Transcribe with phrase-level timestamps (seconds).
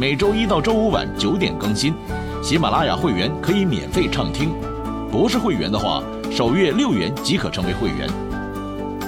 [0.00, 1.92] 每周一到周五晚九点更新，
[2.40, 4.54] 喜马拉雅会员可以免费畅听，
[5.10, 6.00] 不是会员的话，
[6.30, 8.08] 首月六元即可成为会员。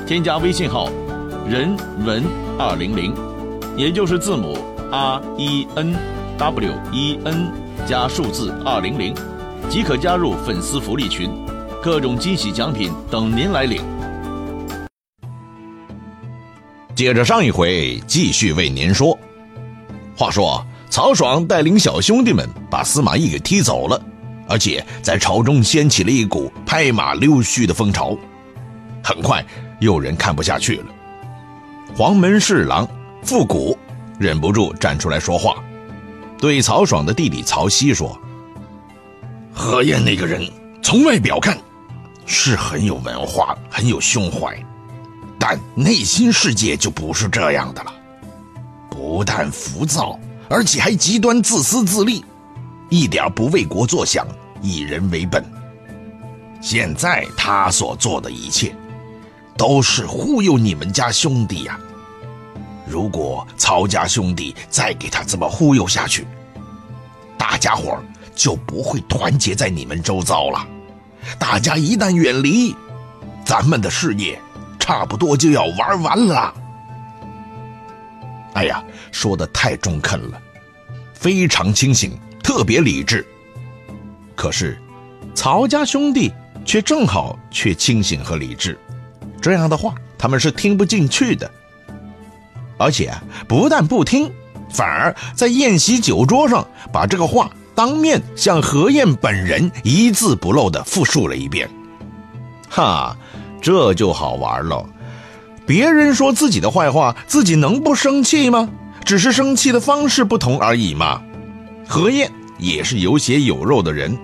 [0.05, 0.91] 添加微信号
[1.48, 2.24] “人文
[2.59, 3.15] 二零零”，
[3.79, 4.59] 也就是字母
[4.91, 5.95] R E N
[6.37, 7.52] W E N
[7.87, 9.15] 加数字二零零，
[9.68, 11.30] 即可加入粉丝福利群，
[11.80, 13.80] 各种惊喜奖品等您来领。
[16.96, 19.16] 接着上一回，继续为您说。
[20.16, 20.60] 话说。
[20.91, 24.03] 曹爽带领小兄弟们把司马懿给踢走了，
[24.49, 28.19] 而且在朝中掀起了一股拍马溜须的风潮。
[29.02, 29.45] 很快，
[29.79, 30.87] 有人看不下去了。
[31.97, 32.87] 黄门侍郎
[33.23, 33.79] 傅古
[34.19, 35.63] 忍不住站出来说话，
[36.38, 38.19] 对曹爽的弟弟曹熙说
[39.54, 40.43] ：“何晏那个人，
[40.82, 41.57] 从外表看
[42.27, 44.59] 是很有文化、很有胸怀，
[45.38, 47.93] 但内心世界就不是这样的了。
[48.91, 50.19] 不但浮躁。”
[50.51, 52.24] 而且还极端自私自利，
[52.88, 54.26] 一点不为国作想，
[54.60, 55.45] 以人为本。
[56.60, 58.74] 现在他所做的一切，
[59.57, 61.79] 都是忽悠你们家兄弟呀。
[62.84, 66.26] 如果曹家兄弟再给他这么忽悠下去，
[67.38, 67.97] 大家伙
[68.34, 70.66] 就不会团结在你们周遭了。
[71.38, 72.75] 大家一旦远离，
[73.44, 74.37] 咱们的事业
[74.81, 76.53] 差不多就要玩完了。
[78.54, 78.82] 哎呀，
[79.12, 80.41] 说的太中肯了，
[81.15, 83.25] 非常清醒，特别理智。
[84.34, 84.78] 可是，
[85.34, 86.32] 曹家兄弟
[86.65, 88.78] 却正好却清醒和理智，
[89.41, 91.50] 这样的话他们是听不进去的。
[92.76, 93.12] 而且
[93.47, 94.32] 不但不听，
[94.70, 101.69] 反而在宴席酒桌上把这个话当面向何晏本人一字不漏地复述了一遍。
[102.69, 103.16] 哈，
[103.60, 104.84] 这就好玩了。
[105.66, 108.69] 别人说自己的坏话，自己能不生气吗？
[109.04, 111.22] 只是生气的方式不同而已嘛。
[111.88, 114.16] 何晏也是有血有肉的人，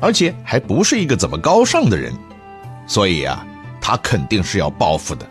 [0.00, 2.12] 而且还不是一个怎么高尚的人，
[2.86, 3.44] 所以啊，
[3.80, 5.26] 他肯定是要报复的。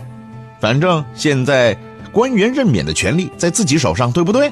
[0.60, 1.76] 反正现在
[2.12, 4.52] 官员任免的权利在自己手上，对不对？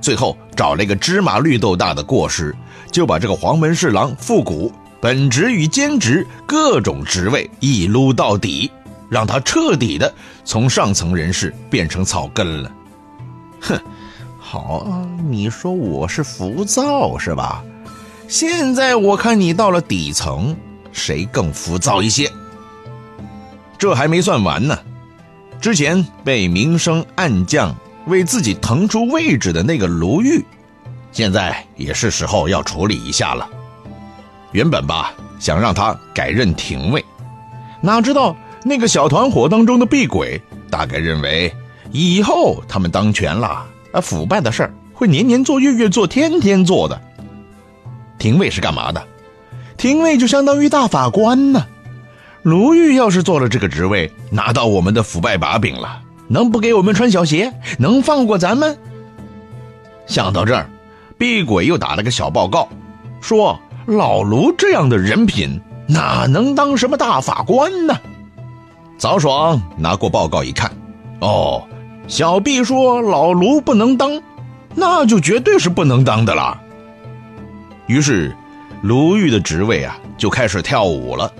[0.00, 2.54] 最后找了一个芝麻绿豆大的过失，
[2.90, 8.70] 就把这个黄门侍郎复古本职与兼职各种职位一撸到底。
[9.12, 10.10] 让他彻底的
[10.42, 12.72] 从上层人士变成草根了。
[13.60, 13.78] 哼，
[14.40, 17.62] 好，你说我是浮躁是吧？
[18.26, 20.56] 现在我看你到了底层，
[20.92, 22.32] 谁更浮躁一些？
[23.76, 24.78] 这还没算完呢。
[25.60, 30.42] 之前被明升暗降，为自己腾出位置的那个卢玉，
[31.12, 33.46] 现在也是时候要处理一下了。
[34.52, 37.04] 原本吧，想让他改任廷尉，
[37.82, 38.34] 哪知道。
[38.64, 40.40] 那个小团伙当中的厉鬼
[40.70, 41.52] 大概认为，
[41.90, 47.00] 以后他们当权了，啊，腐败的事儿会年年做、月月做、天天做的。
[48.18, 49.02] 廷尉是干嘛的？
[49.76, 51.66] 廷尉就相当于大法官呢。
[52.42, 57.52] 卢玉要是做了这个职位，拿到我们的腐败把柄了，能不给我们穿小鞋？
[57.78, 58.78] 能放过咱们？
[60.06, 60.68] 想到这儿，
[61.18, 62.68] 厉鬼又打了个小报告，
[63.20, 67.94] 说老卢这样的人品，哪能当什么大法官呢？
[68.98, 70.70] 曹爽拿过报告一看，
[71.20, 71.66] 哦，
[72.06, 74.22] 小毕说老卢不能当，
[74.74, 76.60] 那就绝对是不能当的了。
[77.88, 78.34] 于是，
[78.82, 81.32] 卢玉的职位啊就开始跳舞了，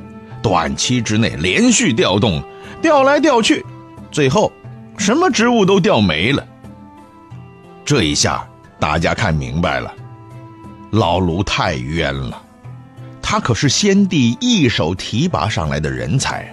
[0.43, 2.43] 短期之内连续调动，
[2.81, 3.65] 调来调去，
[4.11, 4.51] 最后
[4.99, 6.45] 什么职务都调没了。
[7.85, 8.45] 这一下
[8.81, 9.95] 大家看明白了，
[10.91, 12.43] 老卢太冤了，
[13.23, 16.53] 他可是先帝一手提拔上来的人才。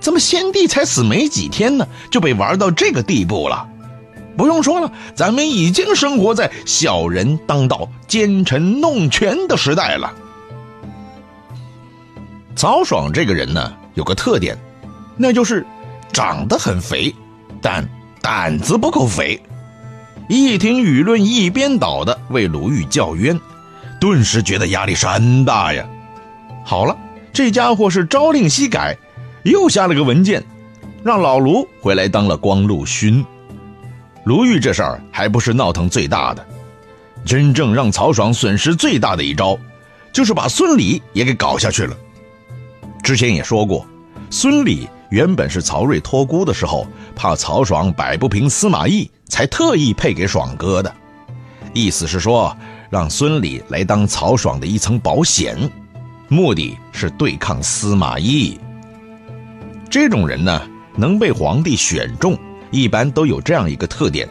[0.00, 3.68] 怎么先帝才死没几天呢，就被玩到这个地步了？
[4.36, 10.14] 不用说了，咱们已经生活在小人当道、奸臣弄权的时代了。
[12.54, 14.56] 曹爽这个人呢，有个特点，
[15.16, 15.66] 那就是
[16.12, 17.14] 长得很肥，
[17.60, 17.88] 但
[18.22, 19.40] 胆子不够肥。
[20.28, 23.40] 一听舆论一边倒的为鲁豫叫冤，
[24.00, 25.84] 顿时觉得压力山大呀。
[26.64, 26.96] 好了，
[27.32, 28.96] 这家伙是朝令夕改。
[29.48, 30.42] 又下了个文件，
[31.02, 33.24] 让老卢回来当了光禄勋。
[34.24, 36.46] 卢玉这事儿还不是闹腾最大的，
[37.24, 39.58] 真正让曹爽损失最大的一招，
[40.12, 41.96] 就是把孙礼也给搞下去了。
[43.02, 43.86] 之前也说过，
[44.28, 46.86] 孙礼原本是曹睿托孤的时候，
[47.16, 50.94] 怕曹爽摆不平司马懿，才特意配给爽哥的。
[51.72, 52.54] 意思是说，
[52.90, 55.56] 让孙礼来当曹爽的一层保险，
[56.28, 58.58] 目的是对抗司马懿。
[59.90, 60.60] 这种人呢，
[60.96, 62.38] 能被皇帝选中，
[62.70, 64.28] 一般都有这样一个特点，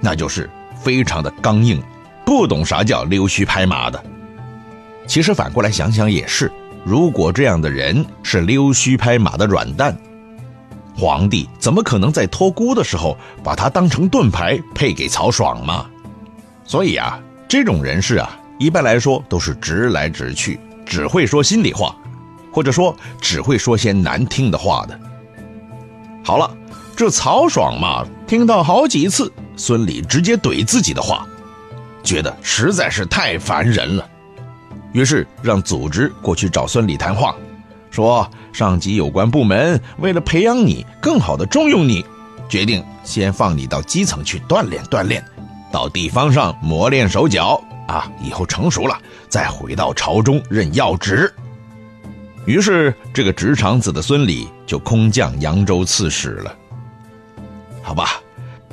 [0.00, 0.50] 那就是
[0.82, 1.80] 非常的刚硬，
[2.26, 4.04] 不懂啥叫溜须拍马的。
[5.06, 6.50] 其实反过来想想也是，
[6.84, 9.96] 如果这样的人是溜须拍马的软蛋，
[10.96, 15.86] 皇帝怎么可能在托孤的时候把他当成盾牌配给曹爽嘛？
[16.64, 21.96] 所以啊，这种人士啊，一般来说都是直来直去，只会说心里话。
[22.52, 24.98] 或者说只会说些难听的话的。
[26.24, 26.50] 好了，
[26.96, 31.26] 这曹爽嘛，听到好几次孙礼直接怼自己的话，
[32.02, 34.06] 觉得实在是太烦人了，
[34.92, 37.34] 于是让组织过去找孙礼谈话，
[37.90, 42.04] 说上级有关部门为了培养你，更好的重用你，
[42.48, 45.24] 决定先放你到基层去锻炼锻炼，
[45.72, 48.98] 到地方上磨练手脚啊，以后成熟了
[49.28, 51.32] 再回到朝中任要职。
[52.48, 56.56] 于是，这个直肠子的孙礼就空降扬州刺史了。
[57.82, 58.22] 好吧，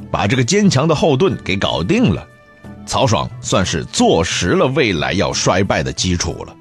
[0.10, 2.26] 把这个坚强的后盾给搞定了，
[2.86, 6.56] 曹爽算是坐实了未来要衰败的基础了。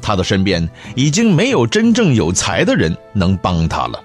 [0.00, 4.00] 他的身边已经没有真正有才的人能帮他了。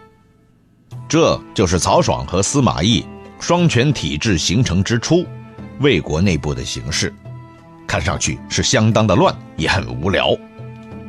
[1.07, 3.05] 这就是曹爽和司马懿
[3.39, 5.23] 双权体制形成之初，
[5.79, 7.13] 魏国内部的形势，
[7.85, 10.35] 看上去是相当的乱，也很无聊。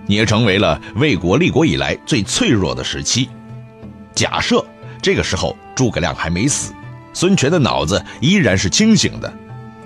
[0.09, 3.29] 也成为了魏国立国以来最脆弱的时期。
[4.15, 4.65] 假设
[5.01, 6.73] 这个时候诸葛亮还没死，
[7.13, 9.33] 孙权的脑子依然是清醒的，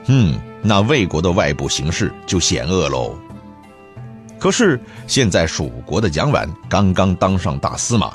[0.06, 3.14] 嗯，那魏国的外部形势就险恶喽。
[4.38, 8.12] 可是现在蜀国的蒋琬刚刚当上大司马，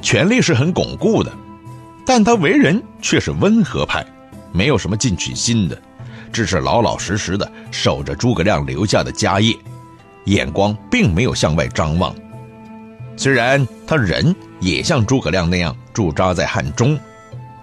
[0.00, 1.32] 权力是很巩固的，
[2.06, 4.04] 但他为人却是温和派，
[4.52, 5.80] 没有什么进取心的，
[6.32, 9.54] 只是老老实实的守着诸葛亮留下的家业。
[10.28, 12.14] 眼光并没有向外张望，
[13.16, 16.98] 虽然他人也像诸葛亮那样驻扎在汉中，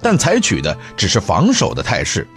[0.01, 2.27] 但采取的只是防守的态势，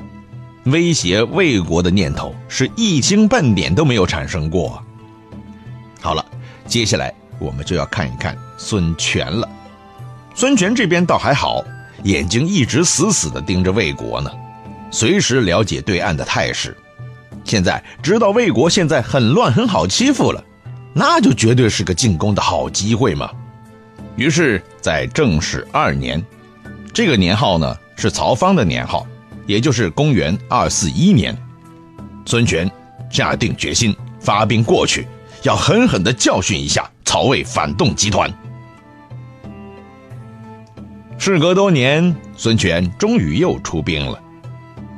[0.67, 4.83] 威胁魏国的念头是一星半点都没有产生过。
[6.01, 6.25] 好了，
[6.67, 9.49] 接下来我们就要看一看孙权了。
[10.35, 11.65] 孙权这边倒还好，
[12.05, 14.31] 眼睛一直死死地盯着魏国呢，
[14.91, 16.77] 随时了解对岸的态势。
[17.49, 20.45] 现在知道魏国现在很乱很好欺负了，
[20.93, 23.31] 那就绝对是个进攻的好机会嘛。
[24.17, 26.23] 于是，在正始二年，
[26.93, 29.07] 这个年号呢是曹芳的年号，
[29.47, 31.35] 也就是公元二四一年，
[32.27, 32.71] 孙权
[33.09, 35.07] 下定决心发兵过去，
[35.43, 38.31] 要狠狠地教训一下曹魏反动集团。
[41.17, 44.21] 事隔多年，孙权终于又出兵了，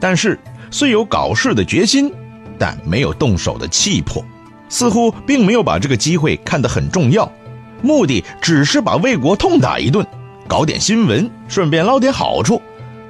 [0.01, 0.37] 但是
[0.73, 2.13] 虽有搞事的决心。
[2.61, 4.23] 但没有动手的气魄，
[4.69, 7.33] 似乎并没有把这个机会看得很重要，
[7.81, 10.07] 目的只是把魏国痛打一顿，
[10.47, 12.61] 搞点新闻，顺便捞点好处，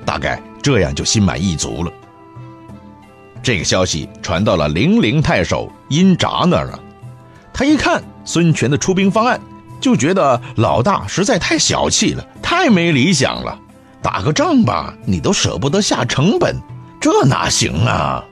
[0.07, 1.91] 大概这样就心满意足了。
[3.43, 6.79] 这个消息传到了零陵太守殷札那儿了，
[7.53, 9.41] 他一看孙权的出兵方案，
[9.81, 13.59] 就觉得老大实在太小气了，太没理想了，
[14.01, 16.57] 打个仗吧，你都舍不得下成本，
[17.01, 18.25] 这哪行啊？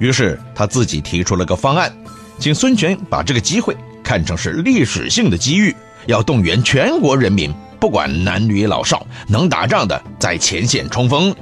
[0.00, 1.94] 于是他自己提出了个方案，
[2.38, 5.76] 请孙权把这个机会看成是历史性的机遇，
[6.06, 11.32] 要动员全国人民，不管男女老少，能打仗的在前线冲锋，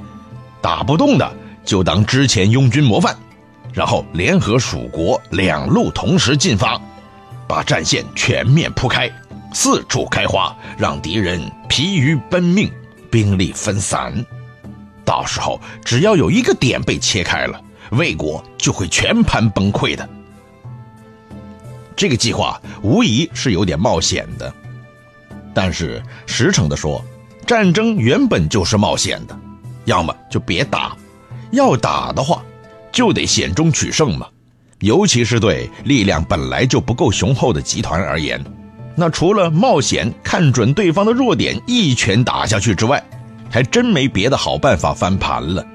[0.61, 3.17] 打不动的就当之前拥军模范，
[3.73, 6.79] 然后联合蜀国两路同时进发，
[7.47, 9.09] 把战线全面铺开，
[9.53, 12.69] 四处开花，让敌人疲于奔命，
[13.09, 14.13] 兵力分散。
[15.05, 17.59] 到时候只要有一个点被切开了。
[17.91, 20.07] 魏国就会全盘崩溃的。
[21.95, 24.53] 这个计划无疑是有点冒险的，
[25.53, 27.03] 但是实诚的说，
[27.45, 29.37] 战争原本就是冒险的，
[29.83, 30.95] 要么就别打，
[31.51, 32.41] 要打的话，
[32.89, 34.25] 就得险中取胜嘛。
[34.79, 38.41] 尤其是对力量本来就不够雄厚的集团而言，
[38.95, 43.03] 那除了冒险看准对方的弱点一拳打下去之外，
[43.49, 45.65] 还真没别的好办法翻盘了。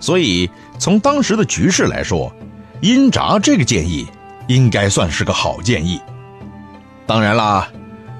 [0.00, 0.48] 所以。
[0.78, 2.32] 从当时的局势来说，
[2.80, 4.06] 阴札这个建议
[4.46, 6.00] 应该算是个好建议。
[7.06, 7.68] 当然啦，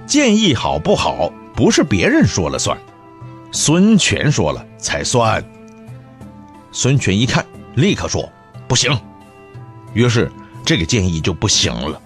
[0.06, 2.76] 建议好不好不是别人说了算，
[3.52, 5.44] 孙权说了才算。
[6.72, 7.44] 孙权一看，
[7.76, 8.28] 立刻说
[8.66, 8.96] ：“不行。
[9.94, 10.30] 于是
[10.64, 12.00] 这个建议就不行了。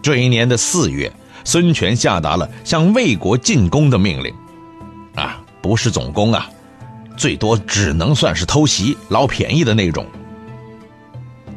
[0.00, 1.12] 这一年的四月，
[1.44, 4.34] 孙权下达了向魏国进攻的命令，
[5.14, 6.48] 啊，不是总攻啊，
[7.18, 10.06] 最多只能算是偷袭、捞便宜的那种。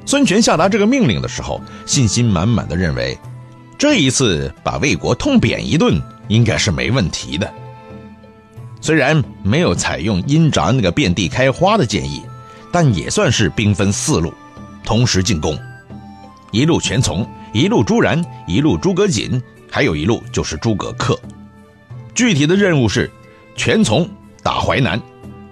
[0.06, 3.18] 孙权下达这个命令的时候，信心满满的认为，
[3.78, 7.50] 这一次把魏国痛扁一顿应该是没问题的。
[8.82, 12.24] 虽然没有采用阴闸那个遍地开花的建议，
[12.72, 14.34] 但也算是兵分四路，
[14.84, 15.56] 同时进攻，
[16.50, 19.40] 一路全从，一路朱然，一路诸葛瑾，
[19.70, 21.16] 还有一路就是诸葛恪。
[22.16, 23.10] 具体的任务是：
[23.56, 24.10] 全从
[24.42, 25.00] 打淮南，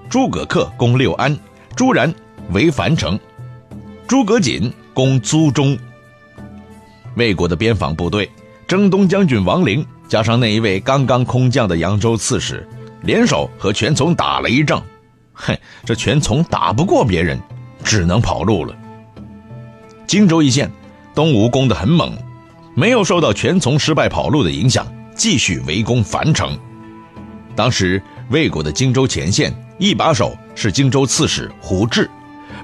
[0.10, 1.38] 诸葛恪攻六安，
[1.76, 2.12] 朱然
[2.52, 3.18] 围樊城。
[4.08, 5.78] 诸葛瑾攻租中，
[7.16, 8.28] 魏国的边防部队，
[8.68, 12.68] 征东将军王陵加上那一位刚刚空降的扬州刺史，
[13.04, 14.84] 联手和全琮打了一仗。
[15.34, 17.40] 哼，这全琮打不过别人，
[17.84, 18.76] 只能跑路了。
[20.08, 20.72] 荆州一线，
[21.14, 22.18] 东吴攻得很猛，
[22.74, 26.58] 没有受到全琮失败跑路的影响，继续围攻樊城。
[27.56, 32.10] 当时魏国的荆州前线一把手是荆州刺史胡志。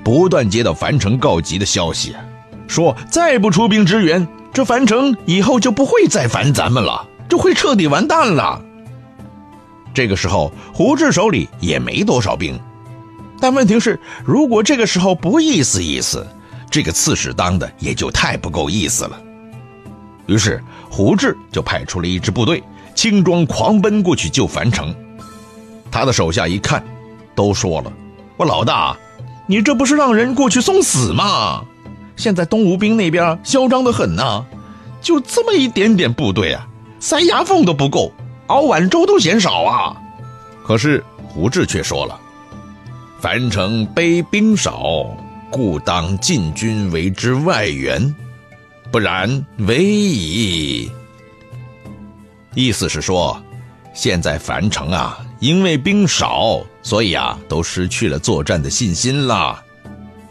[0.04, 2.16] 不断接到樊城告急的消息，
[2.68, 8.62] 说再不出兵支援，这樊城以后就不会再烦咱们了，就会彻底完蛋了。
[9.96, 12.60] 这个时候，胡志手里也没多少兵，
[13.40, 16.28] 但问题是，如果这个时候不意思意思，
[16.70, 19.20] 这个刺史当的也就太不够意思了。
[20.28, 22.62] 于是，胡志就派出了一支部队，
[22.94, 24.94] 轻装狂奔过去救樊城。
[25.96, 26.84] 他的手下一看，
[27.34, 27.94] 都说了
[28.36, 28.98] ：“我老大。”
[29.48, 31.64] 你这不是让人过去送死吗？
[32.18, 34.44] 现在东吴兵那边嚣张的很呐，
[35.02, 36.68] 就这么一点点部队啊，
[37.00, 38.12] 塞牙缝都不够，
[38.48, 39.96] 熬碗粥都嫌少啊。
[40.66, 42.20] 可是胡志却说了
[43.22, 45.08] ：“樊城卑兵少，
[45.50, 48.14] 故当进军为之外援，
[48.92, 50.92] 不然危矣。”
[52.54, 53.42] 意思是说，
[53.94, 55.25] 现在樊城啊。
[55.40, 59.62] 因为兵少，所以啊，都失去了作战的信心了。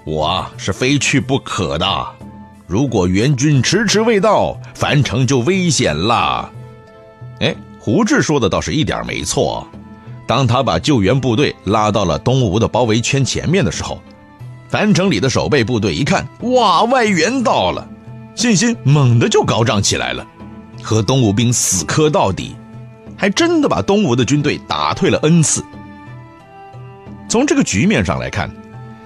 [0.05, 2.07] 我啊是非去不可的。
[2.67, 6.51] 如果援军迟迟未到，樊城就危险了。
[7.41, 9.67] 哎，胡志说的倒是一点没错。
[10.27, 14.01] 当他把救援部队拉到了东吴的包围圈前面的时候，
[14.69, 17.87] 樊城里的守备部队一看，哇，外援到了，
[18.35, 20.27] 信心猛地就高涨起来了，
[20.83, 22.57] 和东吴兵死磕到底。
[23.17, 25.65] 还真的把东吴的军队打退了 n 次。
[27.29, 28.51] 从这个局面上来看，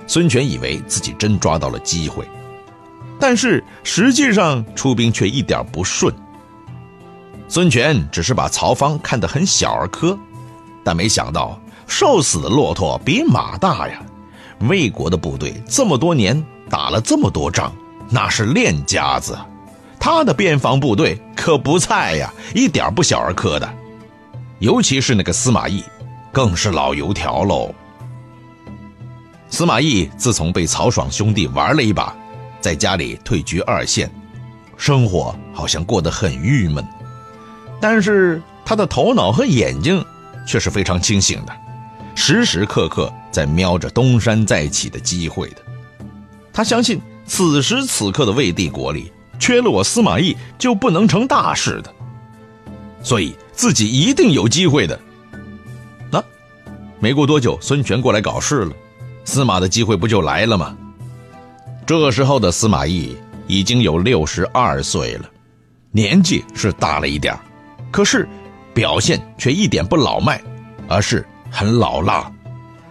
[0.06, 2.26] 孙权以为自己真抓到了机会，
[3.18, 6.12] 但是实际上出兵却一点不顺。
[7.48, 10.18] 孙权只是把曹芳看得很小儿科，
[10.84, 14.02] 但没想到瘦死的骆驼比马大呀！
[14.62, 17.72] 魏国的部队这么多年打了这么多仗，
[18.10, 19.38] 那是练家子，
[19.98, 23.72] 他的边防部队可不菜呀，一点不小儿科的。
[24.58, 25.84] 尤其是那个司马懿，
[26.32, 27.72] 更是老油条喽。
[29.48, 32.14] 司马懿自从被曹爽兄弟玩了一把，
[32.60, 34.10] 在家里退居二线，
[34.76, 36.84] 生活好像过得很郁闷。
[37.80, 40.04] 但是他的头脑和眼睛
[40.46, 41.56] 却是非常清醒的，
[42.16, 45.62] 时时刻刻在瞄着东山再起的机会的。
[46.52, 51.94] 他相信此时此刻的魏帝国里，缺了我司马懿就不能成大事的。
[53.00, 54.96] 所以自己一定有机会的。
[56.12, 56.22] 那
[57.00, 58.72] 没过多久，孙权过来搞事了，
[59.24, 60.76] 司马的机会不就来了吗？
[61.84, 63.16] 这时候的司马懿
[63.48, 65.28] 已经有六十二岁了，
[65.90, 67.36] 年纪是大了一点
[67.90, 68.28] 可是
[68.72, 70.40] 表现却一点不老迈，
[70.86, 72.30] 而是很老辣。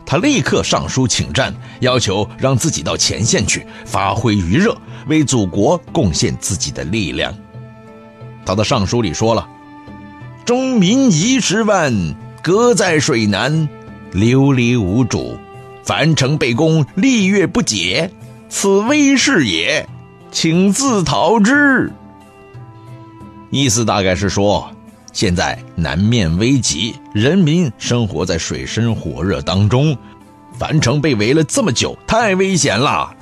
[0.06, 7.34] 他立刻上书请战，要求让自己到前线去发挥余热，为祖国贡献自己的力量。
[8.46, 9.48] 他的上书里说了。
[10.48, 11.94] 中民夷十万，
[12.42, 13.68] 隔在水南，
[14.14, 15.36] 流离无主。
[15.84, 18.10] 樊城被攻，历月不解，
[18.48, 19.86] 此危势也，
[20.32, 21.92] 请自讨之。
[23.50, 24.70] 意思大概是说，
[25.12, 29.98] 现在南面危急，人民生活在水深火热当中，
[30.58, 33.14] 樊城被围了这么久，太危险了。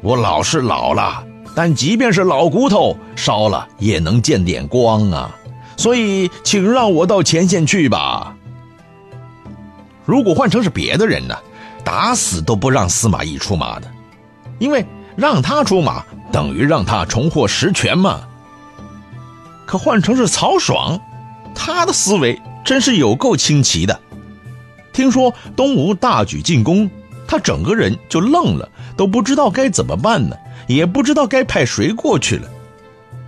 [0.00, 1.22] 我老是老了，
[1.54, 5.36] 但即便是老骨头，烧了也能见点光啊。
[5.76, 8.36] 所以，请让我到前线去吧。
[10.04, 11.36] 如果换成是别的人呢，
[11.84, 13.90] 打死都不让司马懿出马的，
[14.58, 14.84] 因为
[15.16, 18.20] 让他出马等于让他重获实权嘛。
[19.64, 21.00] 可换成是曹爽，
[21.54, 24.00] 他的思维真是有够清奇的。
[24.92, 26.90] 听说东吴大举进攻，
[27.26, 30.36] 他整个人就愣了，都不知道该怎么办呢，
[30.66, 32.48] 也不知道该派谁过去了。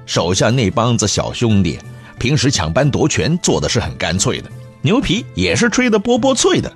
[0.04, 1.78] 手下那帮子小兄弟，
[2.18, 4.50] 平时抢班夺权做的是很干脆的，
[4.83, 6.73] 牛皮也是吹得波波脆的。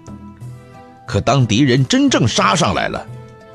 [1.07, 3.07] 可当敌人真正杀上来了，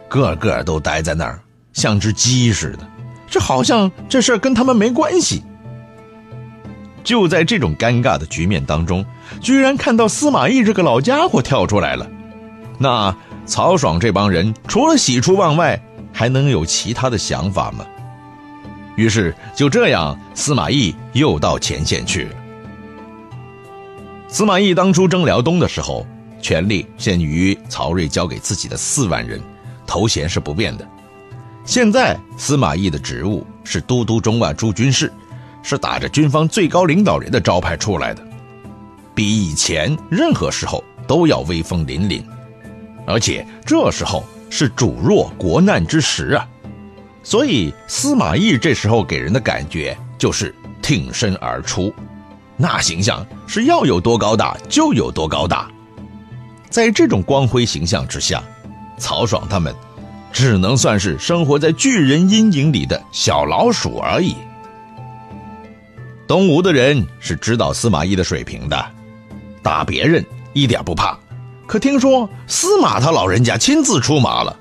[0.07, 1.39] 个个都待在那儿，
[1.71, 2.87] 像只鸡似的，
[3.29, 5.43] 这好像这事儿跟他们没关系。
[7.03, 9.05] 就在这种尴尬的局面当中，
[9.41, 12.09] 居然看到司马懿这个老家伙跳出来了。
[12.79, 15.79] 那曹爽这帮人除了喜出望外，
[16.13, 17.85] 还能有其他的想法吗？
[18.95, 22.35] 于是就这样，司马懿又到前线去了。
[24.27, 26.05] 司马懿当初征辽东的时候，
[26.41, 29.41] 权力限于曹睿交给自己的四万人，
[29.85, 30.87] 头衔是不变的。
[31.65, 35.11] 现在司马懿的职务是都督中外诸军事。
[35.65, 38.21] 是打着军方最高领导人的招牌出来的，
[39.15, 42.21] 比以前任何时候都要威风凛凛，
[43.07, 46.45] 而且这时候是主弱国难之时啊，
[47.23, 51.93] 所以司马懿这时候给人的感觉就是挺身而出，
[52.57, 55.69] 那形象是要有多高大就有多高大，
[56.69, 58.43] 在这种光辉形象之下，
[58.97, 59.73] 曹爽他们
[60.33, 64.35] 只能算是生活在巨人阴影里的小老鼠而已。
[66.27, 68.85] 东吴的人是知道司马懿的水平的，
[69.61, 71.17] 打别人一点不怕，
[71.65, 74.57] 可听说司马他老人家亲自出马了，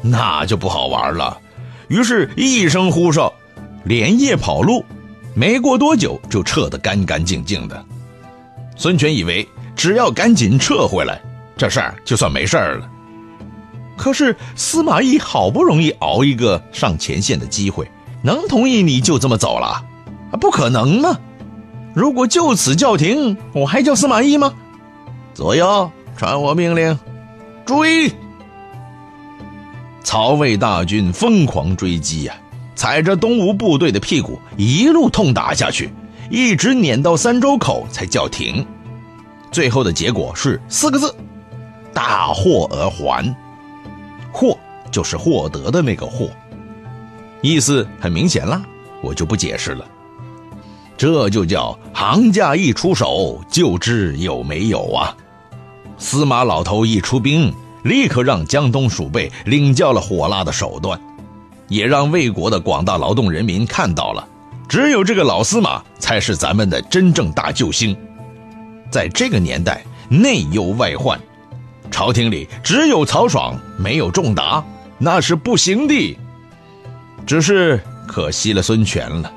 [0.00, 1.40] 那就不好玩了。
[1.88, 3.32] 于是，一声呼哨，
[3.84, 4.84] 连夜跑路，
[5.34, 7.84] 没过多久就撤得干干净净的。
[8.76, 11.20] 孙权以为只要赶紧撤回来，
[11.56, 12.90] 这事儿就算没事儿了。
[13.96, 17.88] 可是司马懿好不容易熬一个上前线的机会，
[18.22, 19.82] 能同意你就这么走了？
[20.40, 21.18] 不可能吗？
[21.94, 24.52] 如果就此叫停，我还叫司马懿吗？
[25.32, 26.98] 左右，传我命令，
[27.64, 28.12] 追！
[30.06, 32.36] 曹魏大军疯狂追击呀，
[32.76, 35.92] 踩着东吴部队的屁股一路痛打下去，
[36.30, 38.64] 一直撵到三周口才叫停。
[39.50, 41.12] 最后的结果是四个字：
[41.92, 43.34] 大获而还。
[44.30, 44.56] 获
[44.92, 46.30] 就是获得的那个获，
[47.42, 48.62] 意思很明显了，
[49.02, 49.84] 我就不解释了。
[50.96, 55.16] 这就叫行家一出手就知有没有啊！
[55.98, 57.52] 司马老头一出兵，
[57.86, 61.00] 立刻让江东鼠辈领教了火辣的手段，
[61.68, 64.26] 也让魏国的广大劳动人民看到了，
[64.68, 67.96] 只有这个老司马才是咱们的真正大救星。
[68.90, 71.18] 在这个年代，内忧外患，
[71.88, 74.64] 朝廷里只有曹爽没有仲达，
[74.98, 76.18] 那是不行的。
[77.24, 79.32] 只是可惜了孙权了。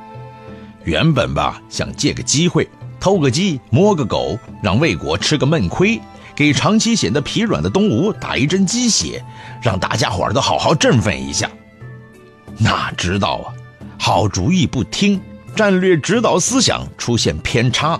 [0.86, 2.68] 原本吧，想借个机会
[3.00, 6.00] 偷个鸡摸个狗，让魏国吃个闷亏，
[6.40, 9.22] 给长期显得疲软的东吴打一针鸡血，
[9.62, 11.52] 让大家伙儿都好好振奋一下。
[12.58, 13.52] 哪知道啊，
[14.00, 15.20] 好主意不听，
[15.54, 18.00] 战略指导思想出现偏差，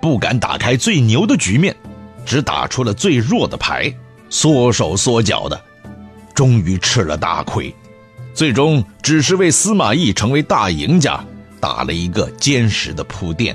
[0.00, 1.76] 不敢打开最牛的局面，
[2.24, 3.94] 只打出了最弱的牌，
[4.30, 5.60] 缩手缩脚的，
[6.34, 7.74] 终于吃了大亏，
[8.32, 11.22] 最终只是为司马懿成为大赢家。
[11.60, 13.54] 打了一个坚实的铺垫。